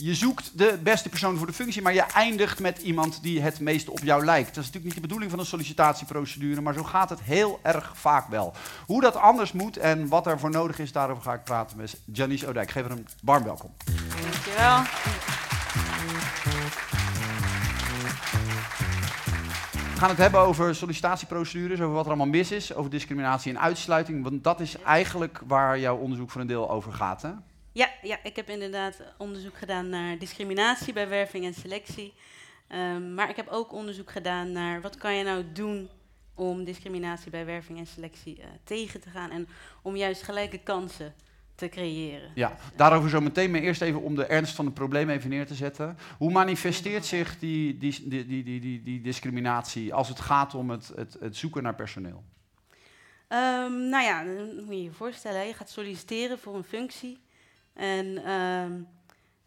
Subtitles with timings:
[0.00, 3.60] je zoekt de beste persoon voor de functie, maar je eindigt met iemand die het
[3.60, 4.54] meest op jou lijkt.
[4.54, 7.92] Dat is natuurlijk niet de bedoeling van een sollicitatieprocedure, maar zo gaat het heel erg
[7.94, 8.54] vaak wel.
[8.86, 11.96] Hoe dat anders moet en wat er voor nodig is, daarover ga ik praten met
[12.04, 12.70] Janice Odijk.
[12.70, 13.74] Geef haar een warm welkom.
[14.22, 14.82] Dankjewel.
[19.92, 23.60] We gaan het hebben over sollicitatieprocedures, over wat er allemaal mis is, over discriminatie en
[23.60, 24.22] uitsluiting.
[24.22, 27.22] Want dat is eigenlijk waar jouw onderzoek voor een deel over gaat.
[27.22, 27.30] Hè?
[27.78, 32.14] Ja, ja, ik heb inderdaad onderzoek gedaan naar discriminatie bij werving en selectie.
[32.72, 35.88] Um, maar ik heb ook onderzoek gedaan naar wat kan je nou doen
[36.34, 39.48] om discriminatie bij werving en selectie uh, tegen te gaan en
[39.82, 41.14] om juist gelijke kansen
[41.54, 42.30] te creëren.
[42.34, 45.46] Ja, daarover zo meteen, maar eerst even om de ernst van het probleem even neer
[45.46, 45.98] te zetten.
[46.18, 50.92] Hoe manifesteert zich die, die, die, die, die, die, discriminatie als het gaat om het,
[50.94, 52.24] het, het zoeken naar personeel?
[53.28, 57.26] Um, nou ja, dan moet je je voorstellen, je gaat solliciteren voor een functie.
[57.78, 58.88] En um,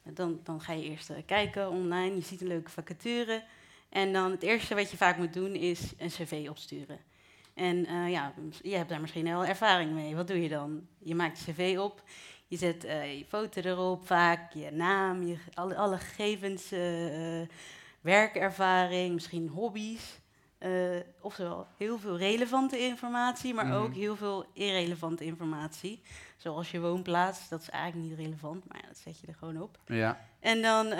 [0.03, 3.43] dan, dan ga je eerst uh, kijken online, je ziet een leuke vacature.
[3.89, 6.99] En dan het eerste wat je vaak moet doen is een cv opsturen.
[7.53, 10.15] En uh, ja, je hebt daar misschien wel ervaring mee.
[10.15, 10.87] Wat doe je dan?
[10.99, 12.03] Je maakt je cv op,
[12.47, 16.69] je zet uh, je foto erop vaak, je naam, je, alle, alle gegevens,
[18.01, 20.20] werkervaring, misschien hobby's.
[21.21, 23.71] Oftewel heel veel relevante informatie, maar mm.
[23.71, 26.01] ook heel veel irrelevante informatie.
[26.37, 29.61] Zoals je woonplaats, dat is eigenlijk niet relevant, maar ja, dat zet je er gewoon
[29.61, 29.79] op.
[29.85, 30.19] Ja.
[30.39, 30.91] En dan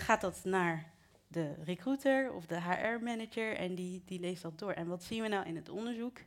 [0.00, 0.90] gaat dat naar
[1.28, 4.72] de recruiter of de HR-manager en die, die leest dat door.
[4.72, 6.18] En wat zien we nou in het onderzoek?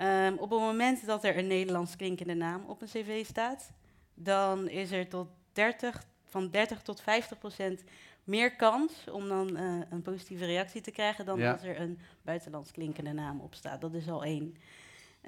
[0.00, 3.72] Um, op het moment dat er een Nederlands klinkende naam op een cv staat,
[4.14, 7.82] dan is er tot 30, van 30 tot 50 procent
[8.26, 11.52] meer kans om dan uh, een positieve reactie te krijgen dan ja.
[11.52, 13.80] als er een buitenlands klinkende naam op staat.
[13.80, 14.56] Dat is al één.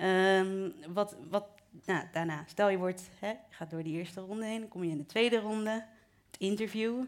[0.01, 1.47] Um, wat, wat,
[1.85, 4.91] nou, daarna, stel je wordt, hè, gaat door die eerste ronde heen, dan kom je
[4.91, 5.85] in de tweede ronde,
[6.31, 7.05] het interview.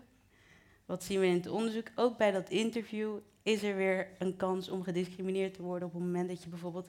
[0.87, 1.87] Wat zien we in het onderzoek?
[1.95, 6.03] Ook bij dat interview is er weer een kans om gediscrimineerd te worden op het
[6.03, 6.89] moment dat je bijvoorbeeld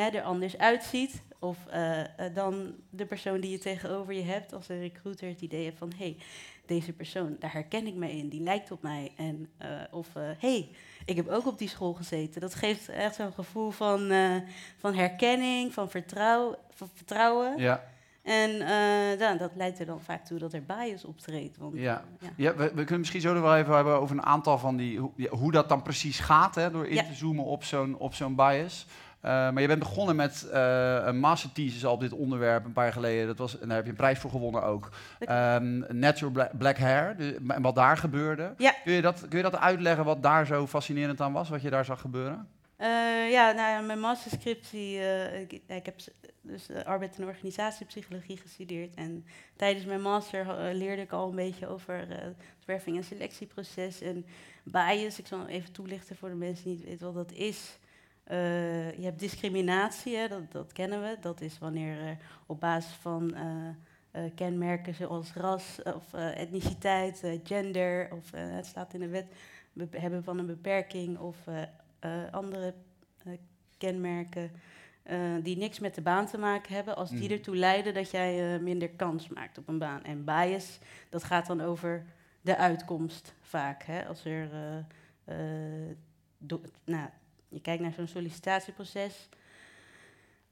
[0.00, 1.22] hè, er anders uitziet.
[1.38, 2.00] Of uh,
[2.34, 5.92] dan de persoon die je tegenover je hebt als een recruiter het idee heeft van
[5.96, 6.16] hé, hey,
[6.66, 9.12] deze persoon, daar herken ik me in, die lijkt op mij.
[9.16, 10.68] En, uh, of hé, hey,
[11.04, 12.40] ik heb ook op die school gezeten.
[12.40, 14.12] Dat geeft echt zo'n gevoel van,
[14.78, 17.58] van herkenning, van, vertrouw, van vertrouwen.
[17.58, 17.84] Ja.
[18.22, 21.56] En uh, dan, dat leidt er dan vaak toe dat er bias optreedt.
[21.56, 22.28] Want, ja, ja.
[22.36, 24.98] ja we, we, kunnen misschien zo nog wel even hebben over een aantal van die,
[24.98, 27.02] hoe, hoe dat dan precies gaat, hè, door in ja.
[27.02, 28.86] te zoomen op zo'n, op zo'n bias.
[29.24, 32.84] Uh, maar je bent begonnen met uh, een masterthesis al op dit onderwerp een paar
[32.84, 33.26] jaar geleden.
[33.26, 34.90] Dat was, en daar heb je een prijs voor gewonnen ook.
[35.20, 38.54] Um, natural black, black hair, de, en wat daar gebeurde.
[38.56, 38.74] Ja.
[38.84, 41.70] Kun, je dat, kun je dat uitleggen wat daar zo fascinerend aan was, wat je
[41.70, 42.48] daar zag gebeuren?
[42.78, 44.98] Uh, ja, nou, mijn masterscriptie,
[45.40, 45.94] ik, ik, heb
[46.42, 48.94] dus arbeid- en organisatiepsychologie gestudeerd.
[48.94, 49.24] En
[49.56, 52.36] tijdens mijn master leerde ik al een beetje over het
[52.66, 54.26] werving- en selectieproces en
[54.64, 55.18] bias.
[55.18, 57.78] Ik zal even toelichten voor de mensen die niet weten wat dat is.
[58.96, 61.16] Je hebt discriminatie, hè, dat, dat, kennen we.
[61.20, 63.34] Dat is wanneer op basis van
[64.34, 69.26] kenmerken zoals ras of etniciteit, gender, of het staat in de wet,
[69.90, 71.36] hebben van een beperking of
[72.30, 72.74] andere
[73.78, 74.50] kenmerken
[75.42, 77.34] die niks met de baan te maken hebben, als die mm.
[77.34, 80.04] ertoe leiden dat jij minder kans maakt op een baan.
[80.04, 82.04] En bias, dat gaat dan over
[82.40, 83.82] de uitkomst vaak.
[83.82, 84.06] Hè?
[84.06, 84.48] Als er,
[86.84, 87.08] nou,
[87.50, 89.28] je kijkt naar zo'n sollicitatieproces,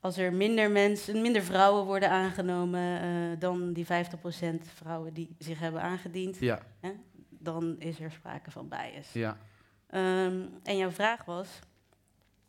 [0.01, 3.89] als er minder mensen, minder vrouwen worden aangenomen dan die 50%
[4.75, 6.63] vrouwen die zich hebben aangediend, ja.
[6.81, 6.91] hè,
[7.29, 9.13] dan is er sprake van bias.
[9.13, 9.39] Ja.
[9.95, 11.49] Um, en jouw vraag was,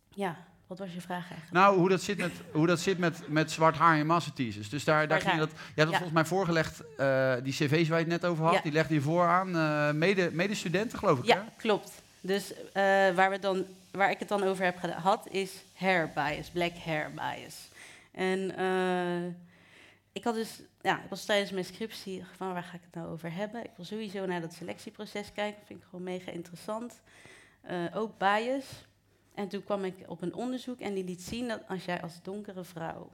[0.09, 1.51] ja, wat was je vraag eigenlijk?
[1.51, 4.69] Nou, hoe dat zit met, hoe dat zit met, met zwart haar en masterthesis.
[4.69, 5.91] Dus daar, daar ging je dat, ja, dat ja.
[5.91, 8.61] volgens mij voorgelegd, uh, die cv's waar je het net over had, ja.
[8.61, 11.25] die legde je voor aan uh, mede, medestudenten, geloof ik.
[11.25, 11.41] Ja, hè?
[11.57, 12.01] klopt.
[12.21, 12.63] Dus uh,
[13.15, 17.11] waar, we dan, waar ik het dan over heb gehad, is hair bias, black hair
[17.13, 17.69] bias.
[18.11, 18.51] En
[20.11, 23.09] ik had dus, ja, ik was tijdens mijn scriptie van waar ga ik het nou
[23.09, 23.63] over hebben?
[23.63, 27.01] Ik wil sowieso naar dat selectieproces kijken, vind ik gewoon mega interessant.
[27.71, 28.65] Uh, ook bias.
[29.33, 32.21] En toen kwam ik op een onderzoek en die liet zien dat als jij als
[32.21, 33.09] donkere vrouw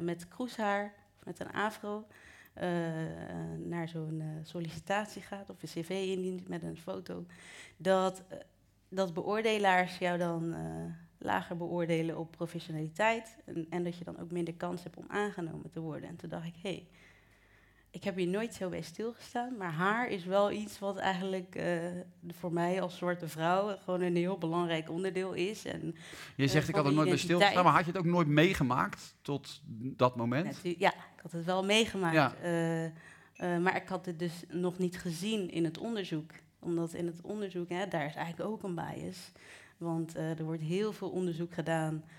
[0.00, 2.06] met kroeshaar of met een afro
[3.64, 7.24] naar zo'n sollicitatie gaat of een cv indient met een foto,
[7.76, 8.22] dat,
[8.88, 10.54] dat beoordelaars jou dan
[11.18, 13.36] lager beoordelen op professionaliteit.
[13.44, 16.08] En, en, dat je dan ook minder kans hebt om aangenomen te worden.
[16.08, 16.86] En toen dacht ik, hé, hey,
[17.90, 19.56] ik heb hier nooit zo bij stilgestaan.
[19.56, 21.78] Maar haar is wel iets wat eigenlijk uh,
[22.28, 25.64] voor mij als zwarte vrouw gewoon een heel belangrijk onderdeel is.
[25.64, 25.94] En,
[26.36, 28.28] je zegt, uh, ik had er nooit bij stilgestaan, maar had je het ook nooit
[28.28, 30.60] meegemaakt tot dat moment?
[30.62, 32.14] Ja, ik had het wel meegemaakt.
[32.14, 32.34] Ja.
[32.44, 32.90] Uh,
[33.38, 36.30] Eh, maar ik had het dus nog niet gezien in het onderzoek.
[36.58, 39.32] Omdat in het onderzoek, hè, daar is eigenlijk ook een bias.
[39.76, 42.10] Want eh, er wordt heel veel onderzoek gedaan eh,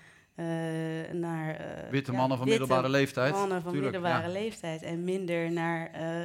[1.12, 1.54] naar...
[1.54, 3.32] eh, Witte ja, mannen van witte middelbare leeftijd.
[3.32, 4.32] mannen van tuurlijk, middelbare ja.
[4.32, 4.82] leeftijd.
[4.82, 6.24] En minder naar eh,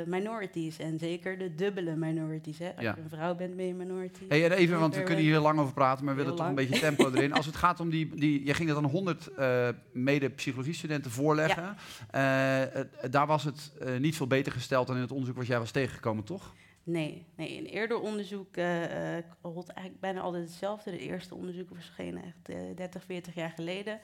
[0.00, 0.78] eh, minorities.
[0.78, 2.58] En zeker de dubbele minorities.
[2.58, 2.66] Hè.
[2.74, 2.94] Als Ja.
[2.96, 4.24] je een vrouw bent, ben je minority.
[4.28, 6.46] Hey, en even, want we kunnen hier heel lang over praten, maar we willen toch
[6.46, 7.32] een beetje tempo erin.
[7.32, 11.76] Als het gaat om die, die je ging dat aan 100 eh mede-psychologie-studenten voorleggen.
[12.10, 15.46] Eh, eh, daar was het eh, niet veel beter gesteld dan in het onderzoek wat
[15.46, 16.54] jij was tegengekomen, toch?
[16.88, 20.90] Nee, nee, in eerder onderzoek eh eh, rolt eigenlijk bijna altijd hetzelfde.
[20.90, 24.00] De eerste onderzoeken verschenen echt eh 30, 40 jaar geleden.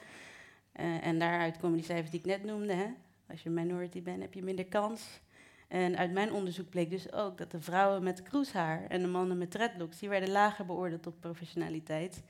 [0.71, 2.73] Eh, en daaruit komen die cijfers die ik net noemde.
[2.73, 2.87] Hè?
[3.29, 5.21] Als je minority bent, heb je minder kans.
[5.67, 9.37] En uit mijn onderzoek bleek dus ook dat de vrouwen met kroeshaar en de mannen
[9.37, 9.99] met dreadlocks...
[9.99, 12.23] die werden lager beoordeeld op professionaliteit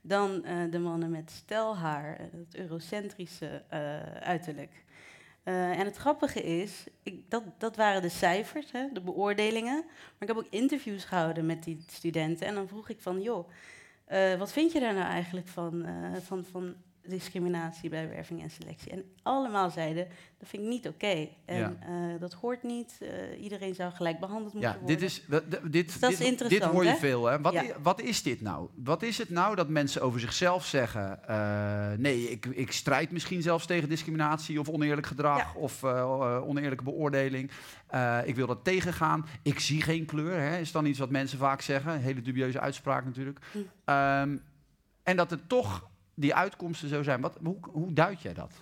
[0.00, 3.62] dan de mannen met stelhaar, het eurocentrische
[4.20, 4.84] uiterlijk.
[5.42, 9.84] Eh, en het grappige is, ik, dat, dat waren de cijfers, hè, de beoordelingen.
[9.84, 12.46] Maar ik heb ook interviews gehouden met die studenten.
[12.46, 13.48] En dan vroeg ik van, joh,
[14.04, 16.74] eh, wat vind je daar nou eigenlijk van, eh, van, van
[17.06, 18.90] discriminatie bij werving en selectie?
[18.92, 20.06] En allemaal zeiden,
[20.38, 21.28] dat vind ik niet oké.
[21.44, 21.72] En Ja.
[21.80, 22.98] eh, dat hoort niet.
[23.00, 24.96] eh, iedereen zou gelijk behandeld moeten Ja, worden.
[24.98, 26.96] dit is, dat, dat- dit, Dus dat is dit, dit interessant, hoor je hè?
[26.96, 27.24] veel.
[27.26, 27.40] Hè?
[27.40, 27.64] Wat, Ja.
[27.64, 28.68] i- wat is dit nou?
[28.74, 31.28] Wat is het nou dat mensen over zichzelf zeggen...
[31.28, 35.54] eh, nee, ik, ik strijd misschien zelfs tegen discriminatie of oneerlijk gedrag...
[35.54, 37.50] Of oneerlijke beoordeling.
[38.24, 39.26] Ik wil dat tegengaan.
[39.42, 41.92] Ik zie geen kleur, hè, is dan iets wat mensen vaak zeggen.
[41.92, 43.38] Een hele dubieuze uitspraak natuurlijk.
[43.52, 43.58] Hm.
[43.84, 44.36] Ehm,
[45.02, 47.20] en dat er toch die uitkomsten zo zijn.
[47.20, 48.52] Wat, hoe, hoe duid jij dat?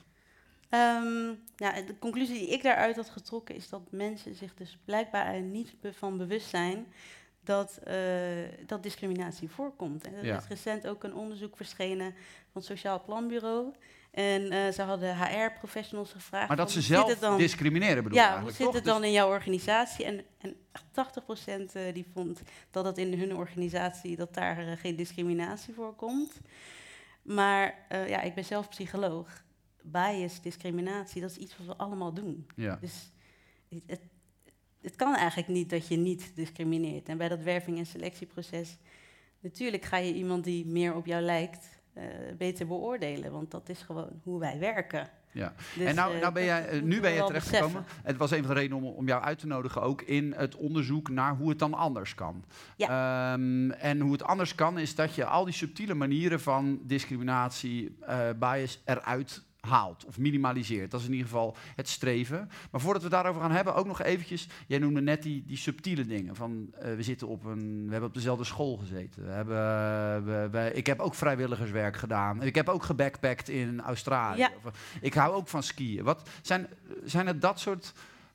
[0.68, 1.24] Ehm,
[1.56, 5.40] nou, de conclusie die ik daaruit had getrokken is dat mensen zich dus blijkbaar er
[5.40, 6.86] niet van bewust zijn
[7.44, 7.94] dat, eh,
[8.66, 10.06] dat discriminatie voorkomt.
[10.06, 10.36] En er Ja.
[10.36, 13.72] is recent ook een onderzoek verschenen van het Sociaal Planbureau.
[14.10, 16.48] En eh, ze hadden HR-professionals gevraagd.
[16.48, 18.74] Maar dat ze zelf dan, discrimineren bedoel ja, hoe zit toch?
[18.74, 20.04] het Dus- dan in jouw organisatie?
[20.04, 20.56] En, en
[20.92, 26.40] 80% eh, die vond dat het in hun organisatie dat daar geen discriminatie voorkomt.
[27.22, 29.44] Maar eh, ja, ik ben zelf psycholoog.
[29.82, 32.46] Bias, discriminatie, dat is iets wat we allemaal doen.
[32.56, 32.76] ja.
[32.76, 33.10] Dus
[33.68, 34.00] het, het,
[34.80, 37.08] het kan eigenlijk niet dat je niet discrimineert.
[37.08, 38.76] En bij dat werving- en selectieproces,
[39.40, 42.04] natuurlijk ga je iemand die meer op jou lijkt, eh,
[42.38, 43.32] beter beoordelen.
[43.32, 45.10] Want dat is gewoon hoe wij werken.
[45.32, 45.52] Ja.
[45.76, 47.84] Dus, en nou, eh, nou ben jij, eh, nu ben je terechtgekomen.
[48.02, 50.56] Het was een van de redenen om, om jou uit te nodigen ook in het
[50.56, 52.44] onderzoek naar hoe het dan anders kan.
[52.76, 57.96] Ehm, en hoe het anders kan is dat je al die subtiele manieren van discriminatie,
[58.00, 60.90] eh, bias eruit haalt of minimaliseert.
[60.90, 62.50] Dat is in ieder geval het streven.
[62.70, 64.48] Maar voordat we daarover gaan hebben, ook nog eventjes...
[64.66, 66.36] Jij noemde net die, die subtiele dingen.
[66.36, 69.24] Van, eh, we, zitten op een, we hebben op dezelfde school gezeten.
[69.24, 72.42] We hebben, we, we- ik heb ook vrijwilligerswerk gedaan.
[72.42, 74.38] Ik heb ook gebackpackt in Australië.
[74.38, 74.50] Ja.
[74.64, 74.70] Eh,
[75.00, 76.04] ik hou ook van skiën.
[76.04, 76.66] Wat, zijn,
[77.04, 77.92] zijn, het dat soort,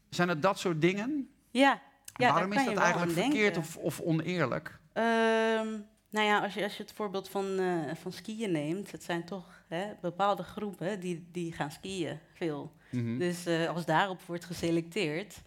[0.10, 1.30] zijn het dat soort dingen?
[1.52, 1.82] Ja,
[2.16, 4.80] ja Waarom is dat eigenlijk verkeerd of, of oneerlijk?
[4.94, 5.68] Ehm,
[6.16, 9.26] nou ja, als je, als je het voorbeeld van, eh, van skiën neemt, het zijn
[9.26, 12.72] toch hè, bepaalde groepen die, die gaan skiën, veel.
[12.92, 13.18] Mhm.
[13.18, 15.42] Dus eh, als daarop wordt geselecteerd,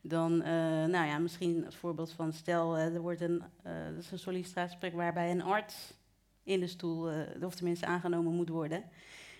[0.00, 0.52] dan, eh,
[0.84, 3.42] nou ja, misschien als voorbeeld van, stel, er wordt een,
[3.94, 5.94] dat is een sollicitatiegesprek waarbij een arts
[6.42, 7.10] in de stoel,
[7.42, 8.84] of tenminste aangenomen moet worden.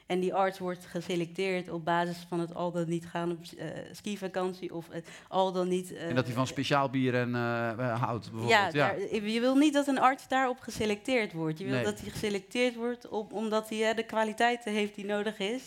[0.06, 3.66] En die arts wordt geselecteerd op basis van het al dan niet gaan op eh,
[3.92, 5.92] skivakantie of het al dan niet...
[5.94, 8.50] eh, en dat hij van speciaal bier en houdt, bijvoorbeeld.
[8.50, 11.58] ja, Ja, daar- je wil niet dat een arts daarop geselecteerd wordt.
[11.58, 11.84] Je wil Nee.
[11.84, 15.62] dat hij geselecteerd wordt op, omdat hij de kwaliteiten heeft die nodig is.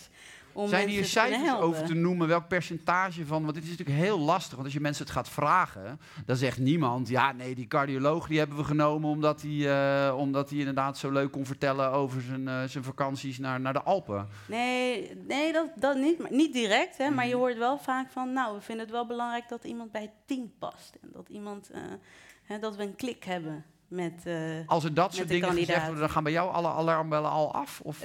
[0.57, 2.27] Om Zijn hier cijfers over te noemen?
[2.27, 3.41] Welk percentage van...
[3.43, 4.51] Want dit is natuurlijk heel lastig.
[4.51, 5.99] Want als je mensen het gaat vragen...
[6.25, 7.07] dan zegt niemand...
[7.09, 9.09] ja, nee, die cardioloog die hebben we genomen...
[9.09, 9.69] omdat hij,
[10.07, 11.91] eh, omdat hij inderdaad zo leuk kon vertellen...
[11.91, 14.27] over zijn, eh, zijn vakanties naar, naar de Alpen.
[14.47, 16.97] Nee, nee dat, dat niet, maar niet direct.
[16.97, 17.39] Hè, Maar je Mhm.
[17.39, 20.51] hoort wel vaak van, nou, we vinden het wel belangrijk dat iemand bij het team
[20.59, 20.97] past.
[21.01, 21.81] En dat, iemand, eh,
[22.43, 24.23] hè, dat we een klik hebben met...
[24.65, 25.99] Als er dat soort dingen gezegd worden...
[25.99, 27.79] dan gaan bij jou alle alarmbellen al af?
[27.83, 28.01] Of?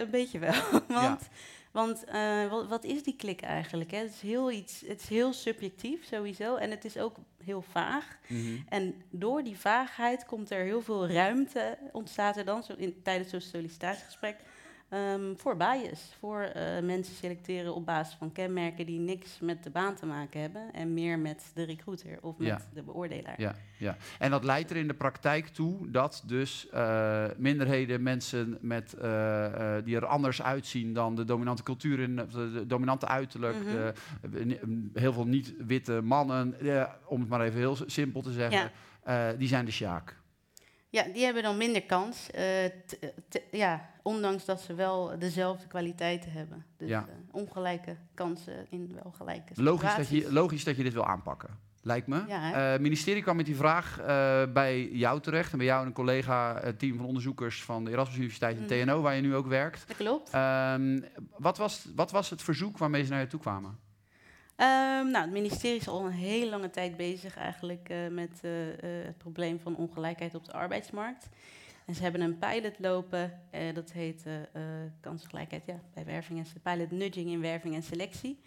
[0.00, 0.54] Een beetje wel.
[0.88, 1.28] want
[1.74, 3.90] want eh, wat, wat is die klik eigenlijk?
[3.90, 3.98] Hè?
[3.98, 8.18] Het, is heel iets, het is heel subjectief sowieso en het is ook heel vaag.
[8.26, 8.56] Mhm.
[8.68, 13.30] En door die vaagheid komt er heel veel ruimte, ontstaat er dan zo in, tijdens
[13.30, 14.36] zo'n sollicitatiegesprek,
[14.94, 16.16] ehm, voor bias.
[16.18, 20.40] Voor eh, mensen selecteren op basis van kenmerken die niks met de baan te maken
[20.40, 22.60] hebben en meer met de recruiter of met Ja.
[22.74, 23.40] de beoordelaar.
[23.40, 23.96] Ja, ja.
[24.18, 29.74] En dat leidt er in de praktijk toe dat dus eh, minderheden, mensen met, eh,
[29.84, 33.92] die er anders uitzien dan de dominante cultuur, in, de, dominante uiterlijk, Mhm.
[34.30, 34.60] de- ni-
[34.94, 36.54] heel veel niet-witte mannen,
[37.06, 38.70] om het maar even heel simpel te zeggen,
[39.06, 39.32] Ja.
[39.32, 40.16] die zijn de sjaak.
[40.94, 42.30] Ja, die hebben dan minder kans.
[42.30, 42.64] eh,
[43.50, 46.64] ja, ondanks dat ze wel dezelfde kwaliteiten hebben.
[46.76, 47.06] Dus Ja.
[47.08, 51.58] eh, ongelijke kansen in wel gelijke Logisch dat, je, logisch dat je dit wil aanpakken,
[51.82, 52.24] lijkt me.
[52.28, 52.52] Ja?
[52.54, 54.00] Eh, het ministerie kwam met die vraag
[54.52, 57.90] bij jou terecht en bij jou en een collega, het team van onderzoekers van de
[57.90, 58.84] Erasmus Universiteit en Mhm.
[58.84, 59.84] TNO, waar je nu ook werkt.
[59.88, 60.30] Dat klopt.
[60.30, 61.00] Ehm,
[61.38, 63.78] wat, was, wat was het verzoek waarmee ze naar je toe kwamen?
[64.56, 68.72] Ehm, nou, het ministerie is al een hele lange tijd bezig eigenlijk eh, met eh,
[68.72, 71.28] eh, het probleem van ongelijkheid op de arbeidsmarkt.
[71.86, 73.40] En ze hebben een pilot lopen,
[73.74, 74.24] dat heet
[75.00, 78.40] kansgelijkheid ja, bij werving en pilot nudging in werving en selectie.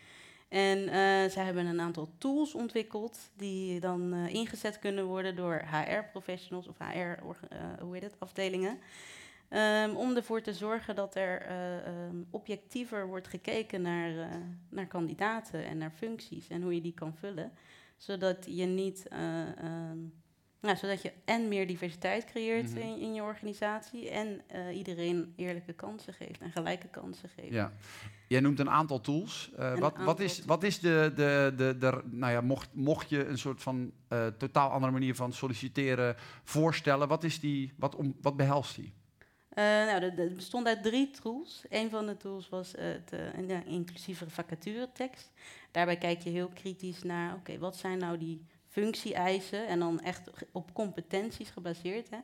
[0.50, 0.90] En
[1.32, 8.80] zij hebben een aantal tools ontwikkeld die dan ingezet kunnen worden door HR-professionals of HR-afdelingen.
[9.50, 14.36] Ehm, om ervoor te zorgen dat er eh, ehm, objectiever wordt gekeken naar, eh,
[14.70, 17.51] naar kandidaten en naar functies en hoe je die kan vullen.
[17.98, 19.08] Zodat je niet.
[19.08, 19.98] eh, ehm,
[20.62, 22.77] nou, zodat je en meer diversiteit creëert Mhm.
[22.77, 24.42] in, in je organisatie en
[24.74, 27.54] iedereen eerlijke kansen geeft en gelijke kansen geeft.
[27.54, 27.72] Ja.
[28.27, 29.51] Jij noemt een aantal tools.
[29.56, 33.25] Een wat, wat is, wat is de, de, de, de, nou ja, mocht, mocht je
[33.25, 33.92] een soort van
[34.38, 38.94] totaal andere manier van solliciteren voorstellen, wat, is die, wat, om, wat behelst die?
[39.58, 41.64] Eh, nou, de- de- het bestond uit drie tools.
[41.70, 45.32] Een van de tools was het, eh, een ja, inclusieve vacaturetekst.
[45.72, 49.68] Daarbij kijk je heel kritisch naar, oké, wat zijn nou die functie-eisen?
[49.68, 52.10] En dan echt op competenties gebaseerd.
[52.10, 52.18] Hè?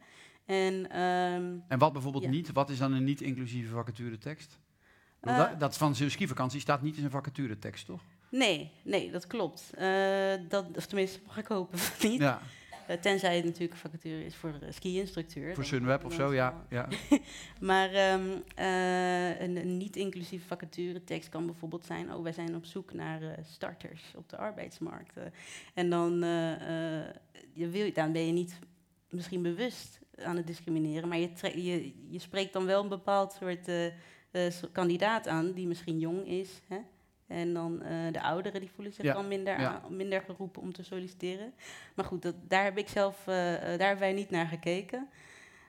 [0.45, 2.29] En ehm, En wat bijvoorbeeld Ja.
[2.29, 2.51] niet?
[2.51, 4.59] Wat is dan een niet-inclusieve vacaturetekst?
[5.19, 8.01] Eh, dat, dat van zijn skivakantie staat niet in zijn vacaturetekst, toch?
[8.29, 9.69] nee, nee, dat klopt.
[10.49, 12.19] Dat, of tenminste, mag ik hopen niet.
[12.21, 12.41] Ja,
[13.01, 15.55] tenzij het natuurlijk een vacature is voor ski-instructeur.
[15.55, 16.65] voor Sunweb of zo, ja.
[16.69, 16.87] ja.
[17.59, 22.13] Maar ehm, eh, een, niet-inclusieve vacaturetekst kan bijvoorbeeld zijn...
[22.13, 25.17] oh, wij zijn op zoek naar eh, starters op de arbeidsmarkt.
[25.17, 25.23] Eh,
[25.73, 27.15] en dan, eh, eh,
[27.53, 28.59] je wil, dan ben je niet
[29.09, 31.09] misschien bewust aan het discrimineren...
[31.09, 31.29] maar je,
[31.63, 35.51] je, je spreekt dan wel een bepaald soort eh, eh, so- kandidaat aan...
[35.51, 36.77] die misschien jong is, hè?
[37.27, 39.81] En dan eh, de ouderen die voelen zich Ja, dan minder, ja.
[39.89, 41.53] minder geroepen om te solliciteren.
[41.95, 45.09] Maar goed, dat, daar heb ik zelf, eh, eh, daar hebben wij niet naar gekeken.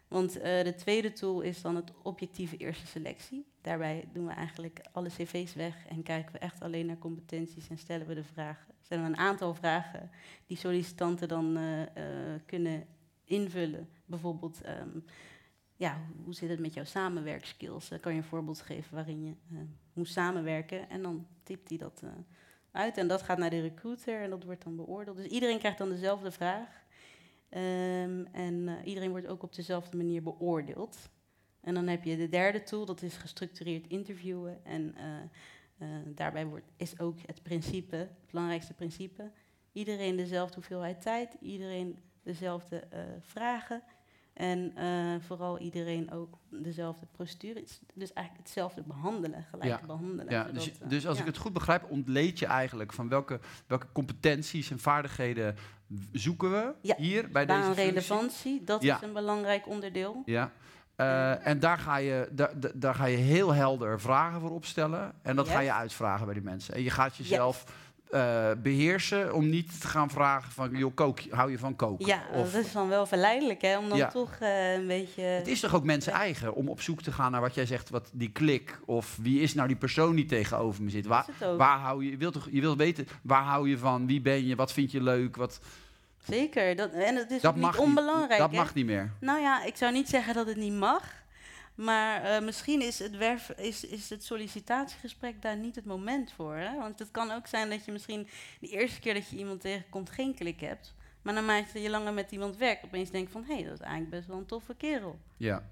[0.08, 3.46] Want de tweede tool is dan het objectieve eerste selectie.
[3.60, 7.78] Daarbij doen we eigenlijk alle cv's weg en kijken we echt alleen naar competenties en
[7.78, 8.74] stellen we de vragen.
[8.82, 10.10] Stellen we een aantal vragen
[10.46, 11.58] die sollicitanten dan
[12.46, 12.86] kunnen
[13.24, 13.88] invullen.
[14.06, 14.98] Bijvoorbeeld, ehm,
[15.76, 17.90] ja, hoe- zit het met jouw samenwerkskills?
[17.90, 19.58] Eh, kan je een voorbeeld geven waarin je eh,
[19.92, 20.88] moet samenwerken?
[20.90, 22.10] En dan typt hij dat eh,
[22.70, 25.16] uit en dat gaat naar de recruiter en dat wordt dan beoordeeld.
[25.16, 26.82] Dus iedereen krijgt dan dezelfde vraag.
[27.48, 30.96] Ehm, en iedereen wordt ook op dezelfde manier beoordeeld.
[31.60, 34.64] En dan heb je de derde tool, dat is gestructureerd interviewen.
[34.64, 34.94] En
[36.14, 39.30] daarbij wordt, is ook het principe, het belangrijkste principe,
[39.72, 42.88] iedereen dezelfde hoeveelheid tijd, iedereen dezelfde
[43.20, 43.82] vragen.
[44.34, 44.86] En eh,
[45.26, 47.64] vooral iedereen ook dezelfde procedure.
[47.94, 49.86] Dus eigenlijk hetzelfde behandelen, gelijk Ja.
[49.86, 50.32] behandelen.
[50.32, 51.22] Ja, zodat, dus, eh, dus als ja.
[51.22, 55.56] ik het goed begrijp, ontleed je eigenlijk van welke, welke competenties en vaardigheden
[56.12, 57.84] zoeken we Ja, hier bij deze functie?
[57.84, 60.22] Baanrelevantie, dat is een belangrijk onderdeel.
[60.24, 60.52] Ja.
[60.96, 65.12] Eh, en daar ga, je, daar, daar- ga je heel helder vragen voor opstellen.
[65.22, 66.74] En dat ga je uitvragen bij die mensen.
[66.74, 67.64] En je gaat jezelf
[68.10, 70.70] eh, beheersen om niet te gaan vragen van...
[70.76, 72.06] joh, kook, hou je van koken?
[72.06, 73.78] Ja, Of, dat is dan wel verleidelijk, hè?
[73.78, 74.08] Om dan Ja.
[74.08, 75.22] toch eh, een beetje...
[75.22, 77.90] het is toch ook mensen eigen om op zoek te gaan naar wat jij zegt,
[77.90, 78.80] wat die klik.
[78.84, 81.06] Of wie is nou die persoon die tegenover me zit?
[81.06, 84.06] Waar, waar hou je, je wilt toch, je wilt weten, waar hou je van?
[84.06, 84.54] Wie ben je?
[84.56, 85.36] Wat vind je leuk?
[85.36, 85.60] Wat,
[86.28, 88.38] Zeker, dat, en het is dat niet onbelangrijk.
[88.40, 88.56] dat hè?
[88.56, 89.12] mag niet meer.
[89.20, 91.02] Nou ja, ik zou niet zeggen dat het niet mag.
[91.74, 96.54] Maar eh, misschien is het, werf, is, is het sollicitatiegesprek daar niet het moment voor.
[96.54, 96.78] Hè?
[96.78, 98.28] Want het kan ook zijn dat je misschien
[98.60, 100.94] de eerste keer dat je iemand tegenkomt geen klik hebt.
[101.22, 103.44] Maar naarmate je langer met iemand werkt, opeens denkt van...
[103.44, 105.18] hé, hey, dat is eigenlijk best wel een toffe kerel.
[105.36, 105.68] Ja.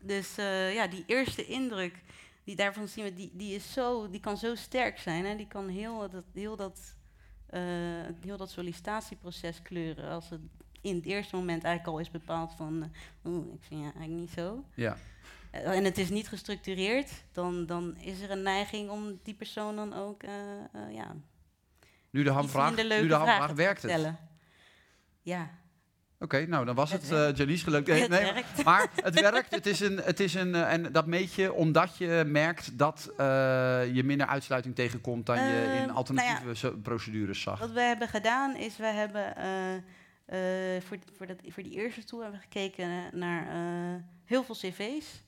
[0.00, 2.02] Dus eh, ja, die eerste indruk,
[2.44, 5.24] die daarvan zien we, die, die, is zo, die kan zo sterk zijn.
[5.24, 5.36] Hè?
[5.36, 6.96] Die kan heel dat, heel, dat,
[7.46, 7.62] eh,
[8.20, 10.10] heel dat sollicitatieproces kleuren.
[10.10, 10.40] Als het
[10.80, 12.82] in het eerste moment eigenlijk al is bepaald van...
[13.22, 14.64] eh, oeh, ik vind je eigenlijk niet zo.
[14.74, 14.96] ja.
[15.50, 19.76] Eh, en het is niet gestructureerd, dan, dan is er een neiging om die persoon
[19.76, 20.22] dan ook...
[20.22, 21.14] eh, ja,
[22.10, 23.90] Nu de hamvraag, nu de hamvraag werkt het.
[23.90, 24.18] stellen.
[25.22, 25.50] Ja,
[26.22, 27.86] Oké, nou dan was Het het, Janice gelukt.
[28.00, 28.64] het Nee, werkt.
[28.64, 29.54] maar het werkt.
[29.54, 33.10] Het is een, het is een, en dat meet je omdat je merkt dat
[33.92, 37.58] je minder uitsluiting tegenkomt dan je Ehm, in nou alternatieve procedures zag.
[37.58, 39.34] Wat we hebben gedaan is, we hebben
[40.80, 45.22] voor, voor, dat, voor die eerste tool hebben we gekeken naar eh, heel veel cv's.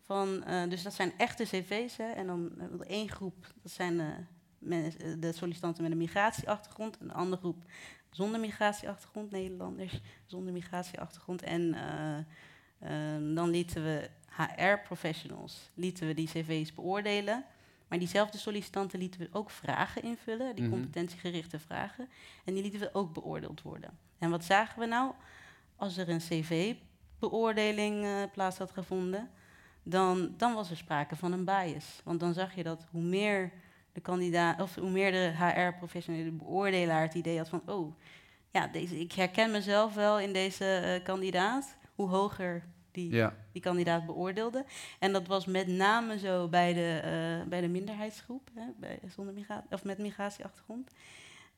[0.00, 1.96] Van, eh, dus dat zijn echte cv's.
[1.96, 2.52] Hè, en dan
[2.86, 7.00] één groep, dat zijn eh, de sollicitanten met een migratieachtergrond.
[7.00, 7.64] Een andere groep
[8.10, 11.42] zonder migratieachtergrond, Nederlanders zonder migratieachtergrond.
[11.42, 11.76] En
[13.34, 17.44] dan lieten we HR-professionals, lieten we die cv's beoordelen.
[17.88, 20.72] Maar diezelfde sollicitanten lieten we ook vragen invullen, die mhm.
[20.72, 22.08] competentiegerichte vragen.
[22.44, 23.98] En die lieten we ook beoordeeld worden.
[24.18, 25.12] En wat zagen we nou?
[25.76, 29.30] Als er een cv-beoordeling uh, plaats had gevonden,
[29.82, 32.00] dan, dan was er sprake van een bias.
[32.04, 33.52] Want dan zag je dat hoe meer
[33.92, 37.94] de kandidaat, of hoe meer de HR-professionele beoordelaar het idee had van, oh,
[38.50, 44.06] ja, deze, ik herken mezelf wel in deze uh, kandidaat, hoe hoger die, die kandidaat
[44.06, 44.64] beoordeelde.
[44.98, 47.00] En dat was met name zo bij de,
[47.42, 50.90] uh, bij de minderheidsgroep, hè, bij, zonder migratie, of met migratieachtergrond.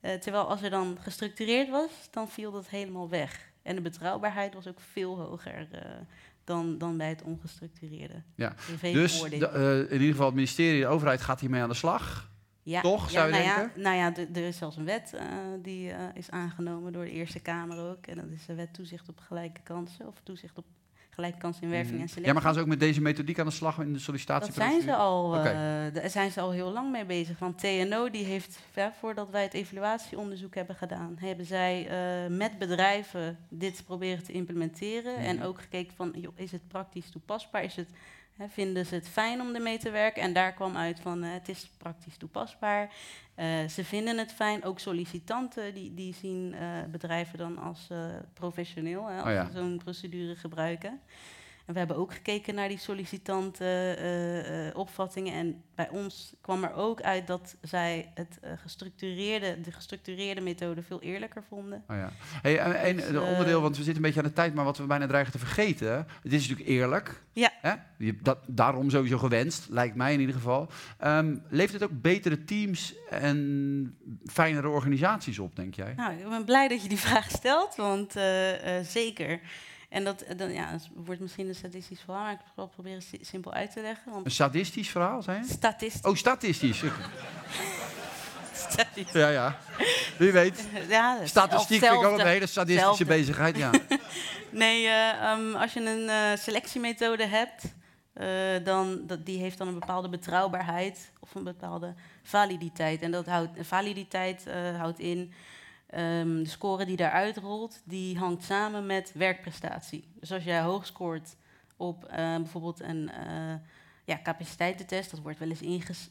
[0.00, 3.52] Uh, terwijl als er dan gestructureerd was, dan viel dat helemaal weg.
[3.62, 5.80] En de betrouwbaarheid was ook veel hoger uh,
[6.44, 8.22] dan, dan bij het ongestructureerde.
[8.34, 8.54] Ja.
[8.80, 12.30] Dus de, in ieder geval het ministerie, de overheid gaat hiermee aan de slag.
[12.62, 13.72] Ja, Toch, zou je nou denken?
[13.74, 15.22] Ja, nou ja, er is zelfs een wet uh,
[15.62, 18.06] die uh, is aangenomen door de Eerste Kamer ook.
[18.06, 20.64] En dat is de wet toezicht op gelijke kansen of toezicht op
[21.20, 22.02] gelijke kansen in werving mhm.
[22.02, 22.26] en selectie.
[22.26, 24.46] Ja, maar gaan ze ook met deze methodiek aan de slag in de sollicitatie?
[24.46, 25.44] Dat zijn ze al, uh,
[25.92, 27.38] daar zijn ze al heel lang mee bezig.
[27.38, 31.88] Want TNO die heeft, ja, voordat wij het evaluatieonderzoek hebben gedaan, hebben zij
[32.30, 35.16] uh, met bedrijven dit proberen te implementeren.
[35.16, 35.44] En mhm.
[35.44, 37.64] ook gekeken van, joh, is het praktisch toepasbaar?
[37.64, 37.88] Is het
[38.48, 40.22] vinden ze het fijn om ermee te werken?
[40.22, 42.90] En daar kwam uit van uh, het is praktisch toepasbaar.
[43.36, 47.88] Uh, ze vinden het fijn, ook sollicitanten die, die zien uh, bedrijven dan als
[48.34, 49.50] professioneel, hè, als oh ja.
[49.54, 51.00] zo'n procedure gebruiken
[51.72, 55.32] we hebben ook gekeken naar die sollicitantenopvattingen.
[55.32, 60.40] Uh, en bij ons kwam er ook uit dat zij het uh, gestructureerde, de gestructureerde
[60.40, 61.84] methode veel eerlijker vonden.
[61.88, 62.10] Oh ja.
[62.42, 64.84] hey, en, dus, onderdeel, want we zitten een beetje aan de tijd, maar wat we
[64.84, 66.06] bijna dreigen te vergeten.
[66.22, 67.22] Het is natuurlijk eerlijk.
[67.32, 67.50] Ja.
[67.60, 67.74] Hè?
[68.22, 70.68] Dat, daarom sowieso gewenst, lijkt mij in ieder geval.
[71.04, 75.92] Um, levert het ook betere teams en fijnere organisaties op, denk jij?
[75.96, 78.14] Nou, ik ben blij dat je die vraag stelt, want
[78.82, 79.40] zeker.
[79.90, 83.02] En dat, eh, dan, ja, wordt misschien een statistisch verhaal, maar ik zal het proberen
[83.20, 84.12] simpel uit te leggen.
[84.12, 85.44] Want een sadistisch verhaal, zijn?
[85.44, 86.02] Statistisch.
[86.02, 86.82] Oh, statistisch.
[89.12, 89.58] Ja, ja.
[90.18, 90.68] Wie weet.
[90.88, 93.70] Ja, Statistiek vind ik ook een hele sadistische bezigheid, ja.
[94.50, 97.64] nee, uh, als je een uh, selectiemethode hebt,
[98.14, 98.26] uh,
[98.64, 103.02] dan dat, die heeft dan een bepaalde betrouwbaarheid of een bepaalde validiteit.
[103.02, 104.44] En dat houdt, validiteit
[104.76, 105.32] houdt in
[105.98, 110.04] Um, de score die daaruit rolt, die hangt samen met werkprestatie.
[110.20, 111.36] Dus als jij hoog scoort
[111.76, 113.54] op uh, bijvoorbeeld een uh,
[114.04, 116.10] ja, capaciteitentest, dat wordt wel eens ingezet.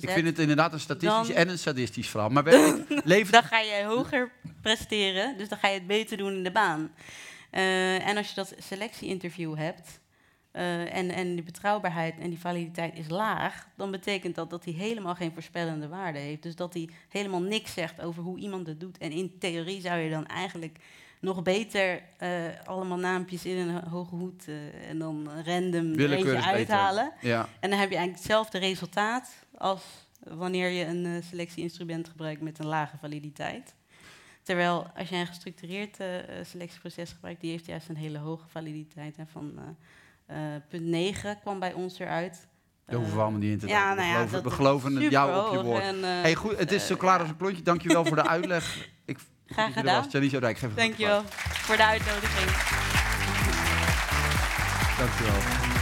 [0.00, 2.28] Ik vind het inderdaad een statistisch en een sadistisch verhaal.
[2.28, 2.44] Maar
[3.04, 3.32] leven...
[3.32, 4.30] dan ga jij hoger
[4.62, 6.90] presteren, dus dan ga je het beter doen in de baan.
[7.52, 10.00] Uh, en als je dat selectieinterview hebt,
[10.56, 14.74] uh, en, en die betrouwbaarheid en die validiteit is laag, dan betekent dat dat hij
[14.74, 16.42] helemaal geen voorspellende waarde heeft.
[16.42, 18.98] Dus dat hij helemaal niks zegt over hoe iemand het doet.
[18.98, 20.78] En in theorie zou je dan eigenlijk
[21.20, 22.28] nog beter uh,
[22.64, 27.12] allemaal naampjes in een hoge hoed uh, en dan random een uithalen.
[27.20, 27.48] Ja.
[27.60, 29.82] En dan heb je eigenlijk hetzelfde resultaat als
[30.18, 33.74] wanneer je een selectieinstrument gebruikt met een lage validiteit.
[34.42, 35.96] Terwijl als je een gestructureerd
[36.42, 39.76] selectieproces gebruikt, die heeft juist een hele hoge validiteit en van
[40.68, 42.48] punt 9 kwam bij ons eruit.
[42.86, 45.10] Daar hoeven we allemaal niet in te ja, nou ja, we geloven, we geloven het
[45.12, 45.82] jou op je woord.
[45.82, 47.62] En, uh, hey, goed, het is zo klaar als een klontje.
[47.62, 48.88] Dankjewel voor de uitleg.
[49.04, 50.06] Ik, Graag gedaan.
[50.10, 52.50] Janice Rijk, geef Dankjewel voor de uitnodiging.
[54.98, 55.75] Dankjewel.